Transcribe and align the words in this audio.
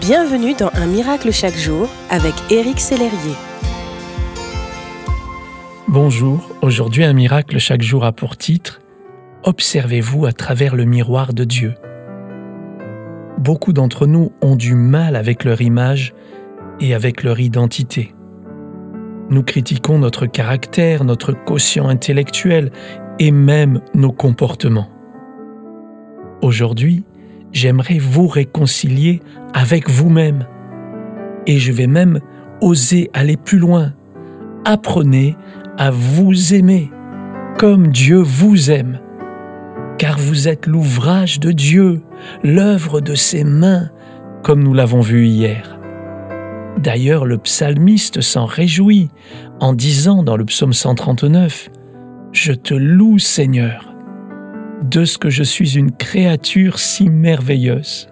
Bienvenue 0.00 0.54
dans 0.54 0.70
Un 0.74 0.86
miracle 0.86 1.32
chaque 1.32 1.56
jour 1.56 1.88
avec 2.10 2.34
Éric 2.50 2.80
Sellerier. 2.80 3.34
Bonjour, 5.88 6.50
aujourd'hui 6.60 7.04
Un 7.04 7.14
miracle 7.14 7.58
chaque 7.58 7.82
jour 7.82 8.04
a 8.04 8.12
pour 8.12 8.36
titre 8.36 8.80
Observez-vous 9.44 10.26
à 10.26 10.32
travers 10.32 10.76
le 10.76 10.84
miroir 10.84 11.32
de 11.32 11.44
Dieu. 11.44 11.74
Beaucoup 13.38 13.72
d'entre 13.72 14.06
nous 14.06 14.32
ont 14.42 14.56
du 14.56 14.74
mal 14.74 15.16
avec 15.16 15.44
leur 15.44 15.62
image 15.62 16.14
et 16.80 16.94
avec 16.94 17.22
leur 17.22 17.40
identité. 17.40 18.14
Nous 19.30 19.42
critiquons 19.42 19.98
notre 19.98 20.26
caractère, 20.26 21.04
notre 21.04 21.32
quotient 21.32 21.88
intellectuel 21.88 22.70
et 23.18 23.30
même 23.30 23.80
nos 23.94 24.12
comportements. 24.12 24.90
Aujourd'hui, 26.42 27.04
j'aimerais 27.56 27.98
vous 27.98 28.26
réconcilier 28.26 29.22
avec 29.54 29.88
vous-même. 29.88 30.46
Et 31.46 31.58
je 31.58 31.72
vais 31.72 31.86
même 31.86 32.20
oser 32.60 33.08
aller 33.14 33.38
plus 33.38 33.58
loin. 33.58 33.94
Apprenez 34.66 35.36
à 35.78 35.90
vous 35.90 36.52
aimer 36.52 36.90
comme 37.58 37.88
Dieu 37.88 38.18
vous 38.18 38.70
aime. 38.70 39.00
Car 39.96 40.18
vous 40.18 40.48
êtes 40.48 40.66
l'ouvrage 40.66 41.40
de 41.40 41.50
Dieu, 41.50 42.02
l'œuvre 42.44 43.00
de 43.00 43.14
ses 43.14 43.42
mains, 43.42 43.88
comme 44.42 44.62
nous 44.62 44.74
l'avons 44.74 45.00
vu 45.00 45.26
hier. 45.26 45.78
D'ailleurs, 46.76 47.24
le 47.24 47.38
psalmiste 47.38 48.20
s'en 48.20 48.44
réjouit 48.44 49.08
en 49.60 49.72
disant 49.72 50.22
dans 50.22 50.36
le 50.36 50.44
psaume 50.44 50.74
139, 50.74 51.70
Je 52.32 52.52
te 52.52 52.74
loue 52.74 53.18
Seigneur, 53.18 53.95
de 54.82 55.04
ce 55.04 55.18
que 55.18 55.30
je 55.30 55.42
suis 55.42 55.76
une 55.76 55.92
créature 55.92 56.78
si 56.78 57.08
merveilleuse. 57.08 58.08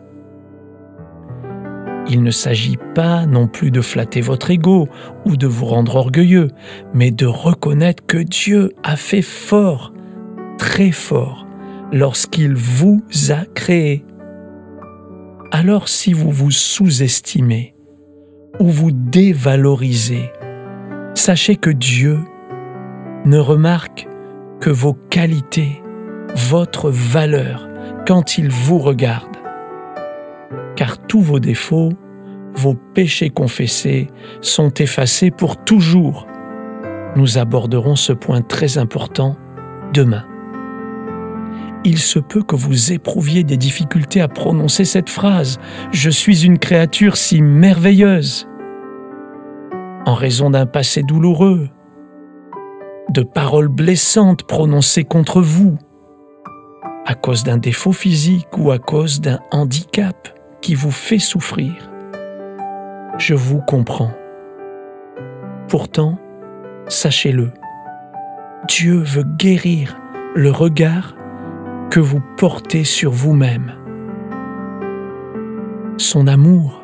Il 2.08 2.22
ne 2.22 2.30
s'agit 2.30 2.78
pas 2.94 3.26
non 3.26 3.46
plus 3.48 3.70
de 3.70 3.80
flatter 3.80 4.20
votre 4.20 4.50
ego 4.50 4.88
ou 5.24 5.36
de 5.36 5.46
vous 5.46 5.64
rendre 5.64 5.96
orgueilleux, 5.96 6.48
mais 6.92 7.10
de 7.10 7.26
reconnaître 7.26 8.04
que 8.06 8.18
Dieu 8.18 8.72
a 8.82 8.96
fait 8.96 9.22
fort, 9.22 9.92
très 10.58 10.90
fort, 10.90 11.46
lorsqu'il 11.92 12.54
vous 12.54 13.02
a 13.30 13.46
créé. 13.54 14.04
Alors 15.50 15.88
si 15.88 16.12
vous 16.12 16.30
vous 16.30 16.50
sous-estimez 16.50 17.74
ou 18.60 18.68
vous 18.68 18.90
dévalorisez, 18.90 20.30
sachez 21.14 21.56
que 21.56 21.70
Dieu 21.70 22.18
ne 23.24 23.38
remarque 23.38 24.06
que 24.60 24.70
vos 24.70 24.94
qualités 25.10 25.80
votre 26.34 26.90
valeur 26.90 27.68
quand 28.06 28.38
il 28.38 28.50
vous 28.50 28.78
regarde. 28.78 29.36
Car 30.76 30.98
tous 30.98 31.20
vos 31.20 31.40
défauts, 31.40 31.92
vos 32.54 32.74
péchés 32.74 33.30
confessés 33.30 34.08
sont 34.40 34.72
effacés 34.74 35.30
pour 35.30 35.56
toujours. 35.64 36.26
Nous 37.16 37.38
aborderons 37.38 37.96
ce 37.96 38.12
point 38.12 38.42
très 38.42 38.78
important 38.78 39.36
demain. 39.92 40.24
Il 41.84 41.98
se 41.98 42.18
peut 42.18 42.42
que 42.42 42.56
vous 42.56 42.92
éprouviez 42.92 43.44
des 43.44 43.58
difficultés 43.58 44.20
à 44.20 44.28
prononcer 44.28 44.84
cette 44.84 45.10
phrase⁇ 45.10 45.58
Je 45.92 46.10
suis 46.10 46.44
une 46.44 46.58
créature 46.58 47.16
si 47.16 47.42
merveilleuse⁇ 47.42 48.48
en 50.06 50.14
raison 50.14 50.50
d'un 50.50 50.66
passé 50.66 51.02
douloureux, 51.02 51.68
de 53.10 53.22
paroles 53.22 53.68
blessantes 53.68 54.44
prononcées 54.44 55.04
contre 55.04 55.40
vous, 55.40 55.78
à 57.06 57.14
cause 57.14 57.44
d'un 57.44 57.58
défaut 57.58 57.92
physique 57.92 58.56
ou 58.56 58.70
à 58.70 58.78
cause 58.78 59.20
d'un 59.20 59.40
handicap 59.50 60.38
qui 60.60 60.74
vous 60.74 60.90
fait 60.90 61.18
souffrir. 61.18 61.90
Je 63.18 63.34
vous 63.34 63.60
comprends. 63.60 64.12
Pourtant, 65.68 66.18
sachez-le, 66.88 67.52
Dieu 68.68 68.96
veut 68.96 69.24
guérir 69.24 69.96
le 70.34 70.50
regard 70.50 71.14
que 71.90 72.00
vous 72.00 72.20
portez 72.36 72.84
sur 72.84 73.12
vous-même. 73.12 73.72
Son 75.96 76.26
amour 76.26 76.82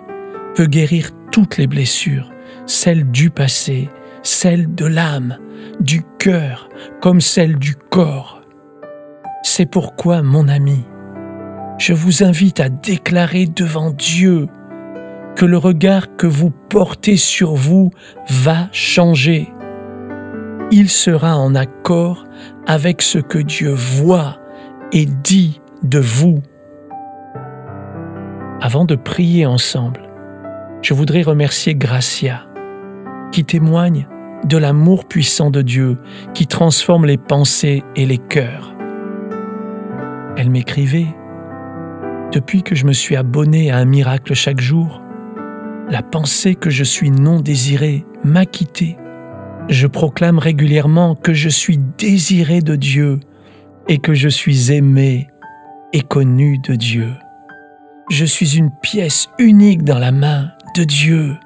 peut 0.54 0.66
guérir 0.66 1.10
toutes 1.32 1.56
les 1.56 1.66
blessures, 1.66 2.30
celles 2.66 3.10
du 3.10 3.30
passé, 3.30 3.88
celles 4.22 4.74
de 4.74 4.84
l'âme, 4.84 5.38
du 5.80 6.02
cœur, 6.18 6.68
comme 7.00 7.20
celles 7.20 7.58
du 7.58 7.74
corps. 7.74 8.39
C'est 9.42 9.66
pourquoi, 9.66 10.22
mon 10.22 10.48
ami, 10.48 10.84
je 11.78 11.94
vous 11.94 12.22
invite 12.22 12.60
à 12.60 12.68
déclarer 12.68 13.46
devant 13.46 13.90
Dieu 13.90 14.48
que 15.34 15.46
le 15.46 15.56
regard 15.56 16.14
que 16.16 16.26
vous 16.26 16.50
portez 16.50 17.16
sur 17.16 17.54
vous 17.54 17.90
va 18.28 18.68
changer. 18.72 19.48
Il 20.70 20.90
sera 20.90 21.36
en 21.38 21.54
accord 21.54 22.24
avec 22.66 23.00
ce 23.00 23.18
que 23.18 23.38
Dieu 23.38 23.72
voit 23.72 24.38
et 24.92 25.06
dit 25.06 25.60
de 25.82 25.98
vous. 25.98 26.42
Avant 28.60 28.84
de 28.84 28.94
prier 28.94 29.46
ensemble, 29.46 30.02
je 30.82 30.92
voudrais 30.92 31.22
remercier 31.22 31.74
Gracia, 31.74 32.46
qui 33.32 33.44
témoigne 33.44 34.06
de 34.44 34.58
l'amour 34.58 35.06
puissant 35.06 35.50
de 35.50 35.62
Dieu 35.62 35.96
qui 36.34 36.46
transforme 36.46 37.06
les 37.06 37.18
pensées 37.18 37.82
et 37.96 38.04
les 38.04 38.18
cœurs. 38.18 38.74
Elle 40.40 40.48
m'écrivait 40.48 41.14
Depuis 42.32 42.62
que 42.62 42.74
je 42.74 42.86
me 42.86 42.94
suis 42.94 43.14
abonné 43.14 43.70
à 43.70 43.76
un 43.76 43.84
miracle 43.84 44.32
chaque 44.32 44.58
jour, 44.58 45.02
la 45.90 46.02
pensée 46.02 46.54
que 46.54 46.70
je 46.70 46.82
suis 46.82 47.10
non 47.10 47.40
désiré 47.40 48.06
m'a 48.24 48.46
quitté. 48.46 48.96
Je 49.68 49.86
proclame 49.86 50.38
régulièrement 50.38 51.14
que 51.14 51.34
je 51.34 51.50
suis 51.50 51.76
désiré 51.98 52.62
de 52.62 52.74
Dieu 52.74 53.20
et 53.86 53.98
que 53.98 54.14
je 54.14 54.30
suis 54.30 54.72
aimé 54.72 55.28
et 55.92 56.00
connu 56.00 56.56
de 56.56 56.74
Dieu. 56.74 57.12
Je 58.08 58.24
suis 58.24 58.56
une 58.56 58.70
pièce 58.80 59.28
unique 59.38 59.84
dans 59.84 59.98
la 59.98 60.10
main 60.10 60.52
de 60.74 60.84
Dieu. 60.84 61.36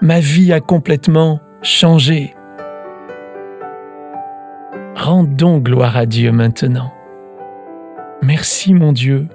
Ma 0.00 0.18
vie 0.18 0.54
a 0.54 0.60
complètement 0.60 1.40
changé. 1.60 2.34
Rendons 4.96 5.58
gloire 5.58 5.98
à 5.98 6.06
Dieu 6.06 6.32
maintenant. 6.32 6.90
Merci 8.22 8.74
mon 8.74 8.92
Dieu 8.92 9.26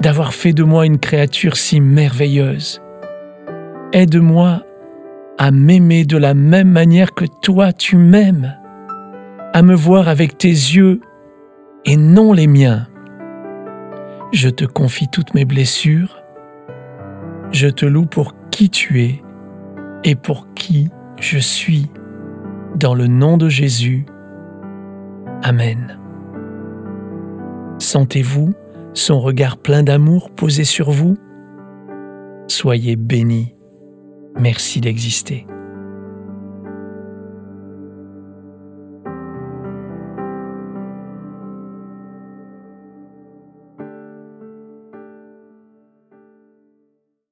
d'avoir 0.00 0.32
fait 0.32 0.52
de 0.52 0.62
moi 0.62 0.86
une 0.86 0.98
créature 0.98 1.56
si 1.56 1.80
merveilleuse. 1.80 2.80
Aide-moi 3.92 4.62
à 5.38 5.50
m'aimer 5.50 6.04
de 6.04 6.16
la 6.16 6.34
même 6.34 6.70
manière 6.70 7.14
que 7.14 7.24
toi 7.42 7.72
tu 7.72 7.96
m'aimes, 7.96 8.54
à 9.52 9.62
me 9.62 9.74
voir 9.74 10.08
avec 10.08 10.38
tes 10.38 10.48
yeux 10.48 11.00
et 11.84 11.96
non 11.96 12.32
les 12.32 12.46
miens. 12.46 12.86
Je 14.32 14.48
te 14.48 14.64
confie 14.64 15.08
toutes 15.08 15.34
mes 15.34 15.44
blessures, 15.44 16.22
je 17.52 17.68
te 17.68 17.86
loue 17.86 18.06
pour 18.06 18.34
qui 18.50 18.70
tu 18.70 19.02
es 19.02 19.22
et 20.04 20.14
pour 20.14 20.52
qui 20.54 20.90
je 21.20 21.38
suis, 21.38 21.90
dans 22.76 22.94
le 22.94 23.06
nom 23.06 23.36
de 23.36 23.48
Jésus. 23.48 24.06
Amen. 25.42 25.98
Sentez-vous 27.78 28.54
son 28.94 29.20
regard 29.20 29.58
plein 29.58 29.82
d'amour 29.82 30.30
posé 30.30 30.64
sur 30.64 30.90
vous? 30.90 31.16
Soyez 32.48 32.96
bénis. 32.96 33.54
Merci 34.38 34.80
d'exister. 34.80 35.46